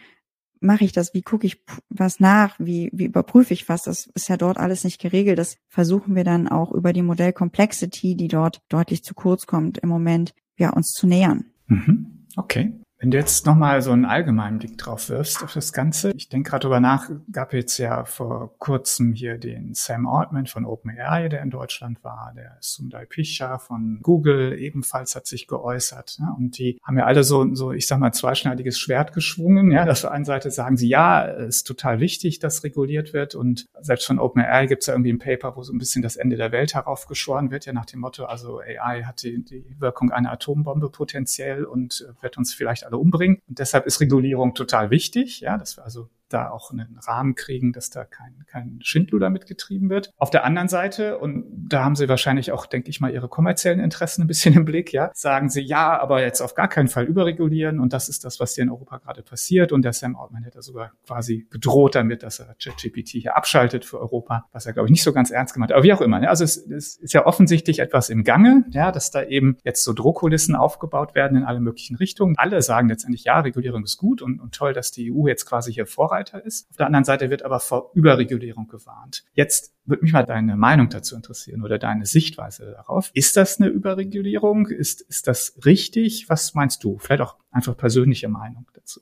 [0.60, 1.14] mache ich das?
[1.14, 2.56] Wie gucke ich was nach?
[2.58, 3.82] Wie, wie überprüfe ich was?
[3.82, 5.38] Das ist ja dort alles nicht geregelt.
[5.38, 9.78] Das versuchen wir dann auch über die Modell Complexity, die dort deutlich zu kurz kommt
[9.78, 11.44] im Moment, ja, uns zu nähern.
[11.66, 12.26] Mhm.
[12.36, 12.72] Okay.
[13.04, 16.48] Wenn du jetzt nochmal so einen allgemeinen Blick drauf wirfst auf das Ganze, ich denke
[16.48, 21.42] gerade drüber nach, gab jetzt ja vor kurzem hier den Sam Altman von OpenAI, der
[21.42, 26.16] in Deutschland war, der Sundar Pichai von Google ebenfalls hat sich geäußert.
[26.18, 29.70] Ja, und die haben ja alle so, so, ich sag mal, zweischneidiges Schwert geschwungen.
[29.70, 33.34] Ja, auf der einen Seite sagen sie, ja, es ist total wichtig, dass reguliert wird.
[33.34, 36.16] Und selbst von OpenAI gibt es ja irgendwie ein Paper, wo so ein bisschen das
[36.16, 40.10] Ende der Welt heraufgeschworen wird, ja nach dem Motto, also AI hat die, die Wirkung
[40.10, 43.42] einer Atombombe potenziell und wird uns vielleicht alle alle umbringen.
[43.48, 47.72] Und deshalb ist Regulierung total wichtig, ja, dass wir also da auch einen Rahmen kriegen,
[47.72, 50.12] dass da kein, kein Schindluder mitgetrieben wird.
[50.18, 53.80] Auf der anderen Seite, und da haben sie wahrscheinlich auch, denke ich mal, ihre kommerziellen
[53.80, 57.04] Interessen ein bisschen im Blick, ja, sagen sie, ja, aber jetzt auf gar keinen Fall
[57.04, 59.72] überregulieren und das ist das, was hier in Europa gerade passiert.
[59.72, 64.00] Und der Sam Altman hätte sogar quasi gedroht damit, dass er ChatGPT hier abschaltet für
[64.00, 65.76] Europa, was er, glaube ich, nicht so ganz ernst gemeint hat.
[65.76, 68.90] Aber wie auch immer, ja, also es, es ist ja offensichtlich etwas im Gange, ja,
[68.90, 72.36] dass da eben jetzt so Drohkulissen aufgebaut werden in alle möglichen Richtungen.
[72.36, 75.72] Alle sagen letztendlich, ja, Regulierung ist gut und, und toll, dass die EU jetzt quasi
[75.72, 76.68] hier Vorreiter Vorreiter ist.
[76.70, 79.24] Auf der anderen Seite wird aber vor Überregulierung gewarnt.
[79.34, 83.10] Jetzt würde mich mal deine Meinung dazu interessieren oder deine Sichtweise darauf.
[83.14, 84.66] Ist das eine Überregulierung?
[84.66, 86.28] Ist, ist das richtig?
[86.28, 86.98] Was meinst du?
[86.98, 89.00] Vielleicht auch einfach persönliche Meinung dazu.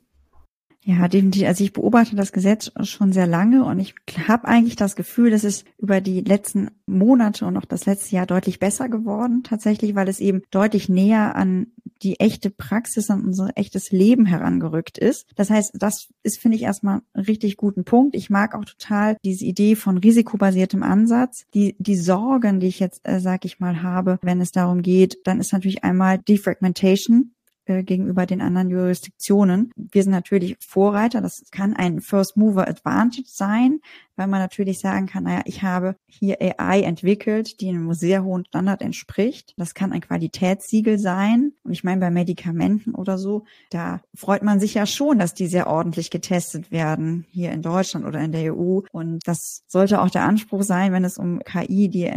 [0.84, 1.46] Ja, definitiv.
[1.46, 3.94] Also ich beobachte das Gesetz schon sehr lange und ich
[4.26, 8.26] habe eigentlich das Gefühl, dass es über die letzten Monate und auch das letzte Jahr
[8.26, 11.68] deutlich besser geworden, tatsächlich, weil es eben deutlich näher an
[12.02, 15.26] die echte Praxis, an unser echtes Leben herangerückt ist.
[15.36, 18.16] Das heißt, das ist, finde ich, erstmal einen richtig guten Punkt.
[18.16, 21.44] Ich mag auch total diese Idee von risikobasiertem Ansatz.
[21.54, 25.18] Die, die Sorgen, die ich jetzt, äh, sag ich mal, habe, wenn es darum geht,
[25.24, 27.30] dann ist natürlich einmal Defragmentation
[27.66, 29.70] äh, gegenüber den anderen Jurisdiktionen.
[29.76, 31.20] Wir sind natürlich Vorreiter.
[31.20, 33.80] Das kann ein First Mover Advantage sein,
[34.16, 38.44] weil man natürlich sagen kann, naja, ich habe hier AI entwickelt, die einem sehr hohen
[38.46, 39.54] Standard entspricht.
[39.56, 41.52] Das kann ein Qualitätssiegel sein.
[41.62, 45.46] Und ich meine, bei Medikamenten oder so, da freut man sich ja schon, dass die
[45.46, 48.80] sehr ordentlich getestet werden, hier in Deutschland oder in der EU.
[48.90, 52.10] Und das sollte auch der Anspruch sein, wenn es um KI, die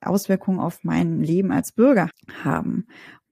[0.00, 2.08] Auswirkungen auf mein Leben als Bürger
[2.44, 2.86] haben.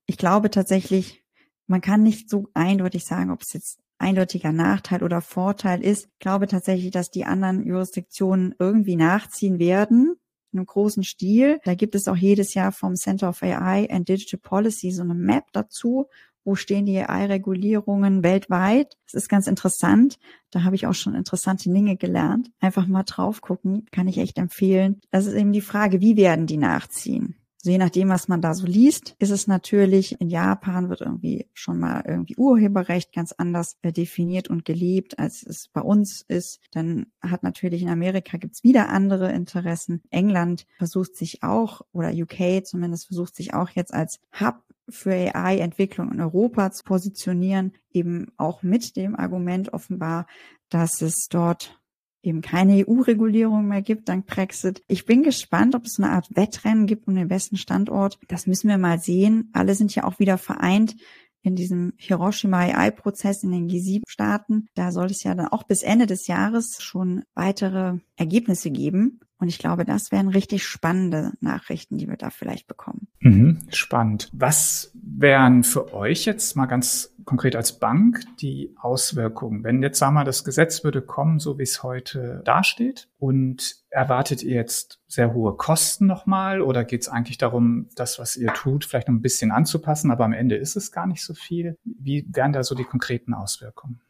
[0.07, 1.23] Ich glaube tatsächlich,
[1.71, 6.09] man kann nicht so eindeutig sagen, ob es jetzt eindeutiger Nachteil oder Vorteil ist.
[6.13, 10.17] Ich glaube tatsächlich, dass die anderen Jurisdiktionen irgendwie nachziehen werden
[10.53, 11.61] in einem großen Stil.
[11.65, 15.15] Da gibt es auch jedes Jahr vom Center of AI and Digital Policy so eine
[15.15, 16.07] Map dazu.
[16.43, 18.97] Wo stehen die AI-Regulierungen weltweit?
[19.05, 20.19] Das ist ganz interessant.
[20.51, 22.51] Da habe ich auch schon interessante Dinge gelernt.
[22.59, 25.03] Einfach mal drauf gucken, kann ich echt empfehlen.
[25.13, 27.37] Das ist eben die Frage, wie werden die nachziehen?
[27.62, 31.79] Je nachdem, was man da so liest, ist es natürlich, in Japan wird irgendwie schon
[31.79, 36.61] mal irgendwie Urheberrecht ganz anders äh, definiert und gelebt, als es bei uns ist.
[36.73, 40.03] Dann hat natürlich in Amerika gibt's wieder andere Interessen.
[40.11, 46.12] England versucht sich auch, oder UK zumindest versucht sich auch jetzt als Hub für AI-Entwicklung
[46.12, 50.27] in Europa zu positionieren, eben auch mit dem Argument offenbar,
[50.68, 51.80] dass es dort
[52.23, 54.83] eben keine EU-Regulierung mehr gibt dank Brexit.
[54.89, 58.19] Ich bin gespannt, ob es eine Art Wettrennen gibt um den besten Standort.
[58.29, 59.51] Das müssen wir mal sehen.
[59.53, 60.97] Alle sind ja auch wieder vereint
[61.43, 64.69] in diesem Hiroshima AI-Prozess in den G7-Staaten.
[64.75, 69.21] Da soll es ja dann auch bis Ende des Jahres schon weitere Ergebnisse geben.
[69.40, 73.09] Und ich glaube, das wären richtig spannende Nachrichten, die wir da vielleicht bekommen.
[73.20, 74.29] Mhm, spannend.
[74.35, 80.14] Was wären für euch jetzt mal ganz konkret als Bank die Auswirkungen, wenn jetzt sagen
[80.14, 83.09] wir, das Gesetz würde kommen, so wie es heute dasteht?
[83.18, 88.37] Und erwartet ihr jetzt sehr hohe Kosten nochmal oder geht es eigentlich darum, das, was
[88.37, 91.33] ihr tut, vielleicht noch ein bisschen anzupassen, aber am Ende ist es gar nicht so
[91.33, 91.79] viel?
[91.85, 94.03] Wie wären da so die konkreten Auswirkungen?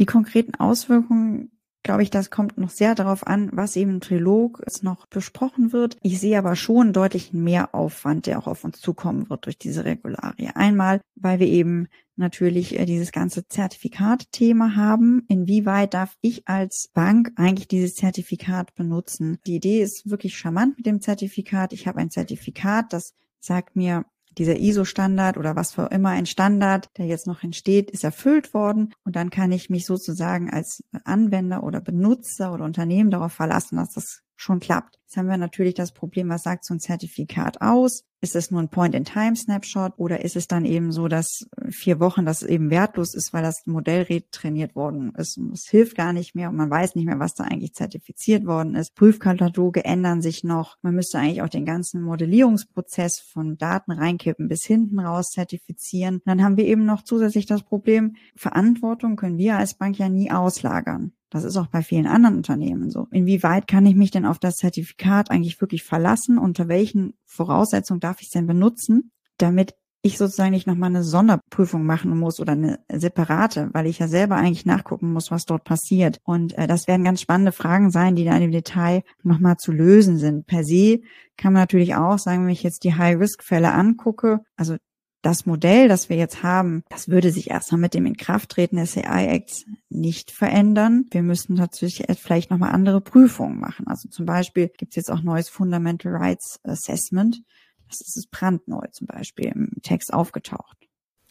[0.00, 1.52] Die konkreten Auswirkungen
[1.84, 5.72] glaube ich, das kommt noch sehr darauf an, was eben im Trilog es noch besprochen
[5.72, 5.96] wird.
[6.02, 10.50] Ich sehe aber schon deutlichen Mehraufwand, der auch auf uns zukommen wird durch diese Regularie.
[10.54, 15.24] Einmal, weil wir eben natürlich äh, dieses ganze Zertifikat-Thema haben.
[15.28, 19.38] Inwieweit darf ich als Bank eigentlich dieses Zertifikat benutzen?
[19.46, 21.72] Die Idee ist wirklich charmant mit dem Zertifikat.
[21.72, 24.04] Ich habe ein Zertifikat, das sagt mir,
[24.38, 28.92] dieser ISO-Standard oder was für immer ein Standard, der jetzt noch entsteht, ist erfüllt worden.
[29.04, 33.94] Und dann kann ich mich sozusagen als Anwender oder Benutzer oder Unternehmen darauf verlassen, dass
[33.94, 34.98] das schon klappt.
[35.14, 38.02] Jetzt haben wir natürlich das Problem, was sagt so ein Zertifikat aus?
[38.20, 42.42] Ist es nur ein Point-in-Time-Snapshot oder ist es dann eben so, dass vier Wochen das
[42.42, 46.48] eben wertlos ist, weil das Modell retrainiert worden ist und es hilft gar nicht mehr
[46.48, 48.96] und man weiß nicht mehr, was da eigentlich zertifiziert worden ist.
[48.96, 50.78] Prüfkataloge ändern sich noch.
[50.82, 56.22] Man müsste eigentlich auch den ganzen Modellierungsprozess von Daten reinkippen bis hinten raus zertifizieren.
[56.24, 60.32] Dann haben wir eben noch zusätzlich das Problem, Verantwortung können wir als Bank ja nie
[60.32, 61.12] auslagern.
[61.34, 63.08] Das ist auch bei vielen anderen Unternehmen so.
[63.10, 66.38] Inwieweit kann ich mich denn auf das Zertifikat eigentlich wirklich verlassen?
[66.38, 71.86] Unter welchen Voraussetzungen darf ich es denn benutzen, damit ich sozusagen nicht nochmal eine Sonderprüfung
[71.86, 76.20] machen muss oder eine separate, weil ich ja selber eigentlich nachgucken muss, was dort passiert.
[76.24, 80.18] Und äh, das werden ganz spannende Fragen sein, die da im Detail nochmal zu lösen
[80.18, 80.46] sind.
[80.46, 81.00] Per se
[81.38, 84.76] kann man natürlich auch sagen, wenn ich jetzt die High-Risk-Fälle angucke, also
[85.24, 89.64] das Modell, das wir jetzt haben, das würde sich erstmal mit dem Inkrafttreten des AI-Acts
[89.88, 91.06] nicht verändern.
[91.10, 93.86] Wir müssten natürlich vielleicht nochmal andere Prüfungen machen.
[93.86, 97.42] Also zum Beispiel gibt es jetzt auch neues Fundamental Rights Assessment.
[97.88, 100.76] Das ist brandneu zum Beispiel im Text aufgetaucht.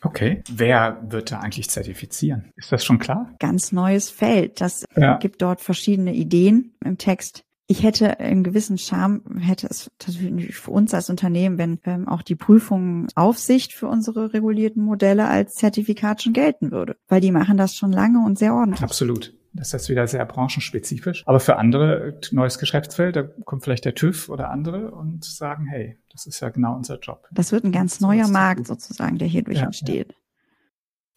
[0.01, 0.43] Okay.
[0.51, 2.51] Wer wird da eigentlich zertifizieren?
[2.55, 3.33] Ist das schon klar?
[3.39, 4.59] Ganz neues Feld.
[4.59, 5.17] Das ja.
[5.17, 10.71] gibt dort verschiedene Ideen im Text ich hätte einen gewissen Charme, hätte es natürlich für
[10.71, 16.33] uns als Unternehmen, wenn ähm, auch die Prüfungsaufsicht für unsere regulierten Modelle als Zertifikat schon
[16.33, 18.83] gelten würde, weil die machen das schon lange und sehr ordentlich.
[18.83, 19.33] Absolut.
[19.55, 21.23] Das ist jetzt wieder sehr branchenspezifisch.
[21.27, 25.99] Aber für andere, neues Geschäftsfeld, da kommt vielleicht der TÜV oder andere und sagen, hey,
[26.11, 27.27] das ist ja genau unser Job.
[27.31, 30.09] Das wird ein ganz neuer Markt sozusagen, der hierdurch ja, entsteht.
[30.09, 30.22] Ja.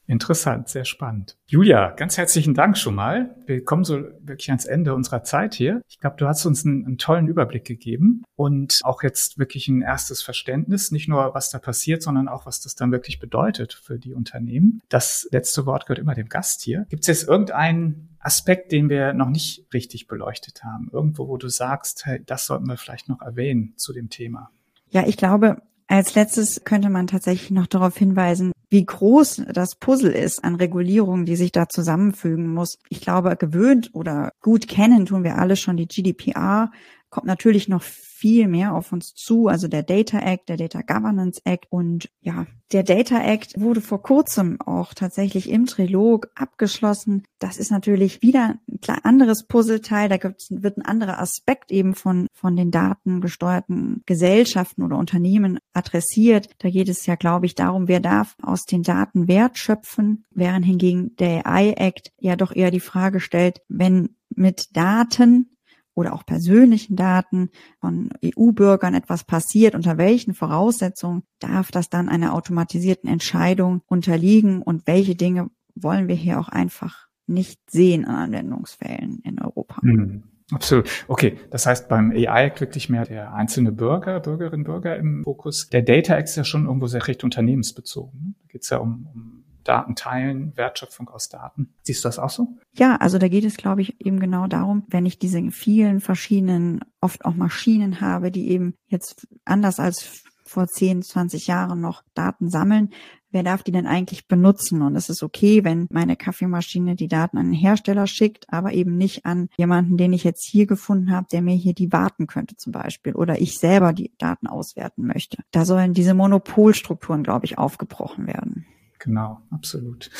[0.09, 1.37] Interessant, sehr spannend.
[1.47, 3.35] Julia, ganz herzlichen Dank schon mal.
[3.47, 5.83] Wir kommen so wirklich ans Ende unserer Zeit hier.
[5.88, 9.83] Ich glaube, du hast uns einen, einen, tollen Überblick gegeben und auch jetzt wirklich ein
[9.83, 13.99] erstes Verständnis, nicht nur was da passiert, sondern auch was das dann wirklich bedeutet für
[13.99, 14.81] die Unternehmen.
[14.88, 16.87] Das letzte Wort gehört immer dem Gast hier.
[16.88, 20.88] Gibt es jetzt irgendeinen Aspekt, den wir noch nicht richtig beleuchtet haben?
[20.92, 24.51] Irgendwo, wo du sagst, hey, das sollten wir vielleicht noch erwähnen zu dem Thema?
[24.88, 30.11] Ja, ich glaube, als letztes könnte man tatsächlich noch darauf hinweisen, wie groß das Puzzle
[30.12, 32.79] ist an Regulierungen, die sich da zusammenfügen muss.
[32.88, 36.70] Ich glaube, gewöhnt oder gut kennen tun wir alle schon die GDPR,
[37.11, 39.47] kommt natürlich noch viel mehr auf uns zu.
[39.49, 44.03] Also der Data Act, der Data Governance Act und ja, der Data Act wurde vor
[44.03, 47.25] kurzem auch tatsächlich im Trilog abgeschlossen.
[47.38, 48.57] Das ist natürlich wieder
[48.88, 50.09] ein anderes Puzzleteil.
[50.09, 50.19] Da
[50.51, 56.49] wird ein anderer Aspekt eben von, von den datengesteuerten Gesellschaften oder Unternehmen adressiert.
[56.59, 60.64] Da geht es ja, glaube ich, darum, wer darf aus den Daten Wert schöpfen, während
[60.64, 65.56] hingegen der AI Act ja doch eher die Frage stellt, wenn mit Daten
[65.96, 72.35] oder auch persönlichen Daten von EU-Bürgern etwas passiert, unter welchen Voraussetzungen darf das dann einer
[72.35, 79.20] automatisierten Entscheidung unterliegen und welche Dinge wollen wir hier auch einfach nicht sehen an Anwendungsfällen
[79.24, 79.80] in Europa.
[79.82, 80.22] Mhm.
[80.52, 80.88] Absolut.
[81.09, 85.68] Okay, das heißt beim AI-Act wirklich mehr der einzelne Bürger, Bürgerinnen, Bürger im Fokus.
[85.70, 88.37] Der Data Act ist ja schon irgendwo sehr recht unternehmensbezogen.
[88.42, 89.36] Da geht es ja um, um
[89.68, 91.74] Daten teilen, Wertschöpfung aus Daten.
[91.83, 92.48] Siehst du das auch so?
[92.74, 96.81] Ja, also da geht es, glaube ich, eben genau darum, wenn ich diese vielen verschiedenen,
[97.00, 102.48] oft auch Maschinen habe, die eben jetzt anders als vor 10, 20 Jahren noch Daten
[102.48, 102.90] sammeln,
[103.31, 104.83] wer darf die denn eigentlich benutzen?
[104.83, 108.96] Und es ist okay, wenn meine Kaffeemaschine die Daten an den Hersteller schickt, aber eben
[108.96, 112.57] nicht an jemanden, den ich jetzt hier gefunden habe, der mir hier die warten könnte
[112.57, 115.38] zum Beispiel oder ich selber die Daten auswerten möchte.
[115.50, 118.66] Da sollen diese Monopolstrukturen, glaube ich, aufgebrochen werden.
[118.98, 120.11] Genau, absolut.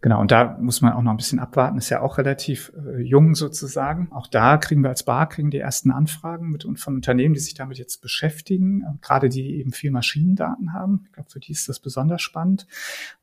[0.00, 3.00] Genau, und da muss man auch noch ein bisschen abwarten, ist ja auch relativ äh,
[3.00, 4.12] jung sozusagen.
[4.12, 7.54] Auch da kriegen wir als Bar kriegen die ersten Anfragen mit von Unternehmen, die sich
[7.54, 11.02] damit jetzt beschäftigen, äh, gerade die eben viel Maschinendaten haben.
[11.06, 12.68] Ich glaube, für die ist das besonders spannend.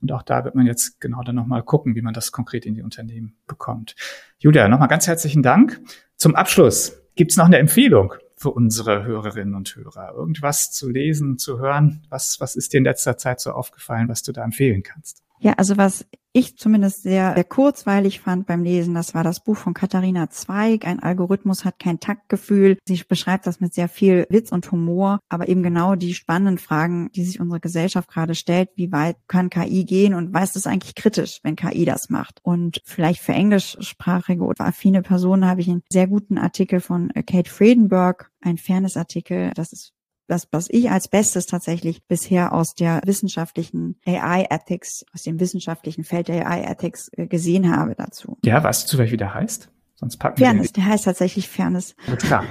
[0.01, 2.73] Und auch da wird man jetzt genau dann nochmal gucken, wie man das konkret in
[2.73, 3.95] die Unternehmen bekommt.
[4.39, 5.79] Julia, nochmal ganz herzlichen Dank.
[6.17, 10.13] Zum Abschluss gibt's noch eine Empfehlung für unsere Hörerinnen und Hörer?
[10.13, 12.05] Irgendwas zu lesen, zu hören?
[12.09, 15.24] Was, was ist dir in letzter Zeit so aufgefallen, was du da empfehlen kannst?
[15.39, 16.05] Ja, also was
[16.37, 20.85] ich zumindest sehr, sehr kurzweilig fand beim Lesen, das war das Buch von Katharina Zweig.
[20.85, 22.77] Ein Algorithmus hat kein Taktgefühl.
[22.85, 27.09] Sie beschreibt das mit sehr viel Witz und Humor, aber eben genau die spannenden Fragen,
[27.15, 28.69] die sich unsere Gesellschaft gerade stellt.
[28.75, 32.41] Wie weit kann KI gehen und weiß es eigentlich kritisch, wenn KI das macht?
[32.43, 37.49] Und vielleicht für englischsprachige oder affine Personen habe ich einen sehr guten Artikel von Kate
[37.49, 39.51] Friedenberg, ein Fairness-Artikel.
[39.55, 39.94] Das ist
[40.27, 46.03] das, was ich als Bestes tatsächlich bisher aus der wissenschaftlichen AI Ethics, aus dem wissenschaftlichen
[46.03, 48.37] Feld der AI Ethics äh, gesehen habe dazu.
[48.43, 49.69] Ja, weißt du zufällig, wie der heißt?
[49.95, 51.95] Sonst packen Fairness, wir der heißt tatsächlich Fairness.
[52.07, 52.43] Alles klar.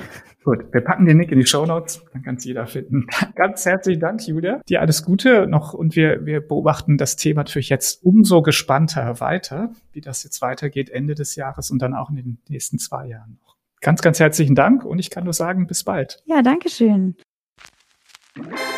[0.44, 3.06] Gut, wir packen den Nick in die Show Notes, dann kann es jeder finden.
[3.34, 4.60] Ganz herzlichen Dank, Julia.
[4.68, 9.72] Dir alles Gute noch und wir, wir beobachten das Thema natürlich jetzt umso gespannter weiter,
[9.92, 13.38] wie das jetzt weitergeht Ende des Jahres und dann auch in den nächsten zwei Jahren
[13.42, 13.56] noch.
[13.80, 16.22] Ganz, ganz herzlichen Dank und ich kann nur sagen, bis bald.
[16.26, 17.16] Ja, danke schön.
[18.36, 18.73] Yeah.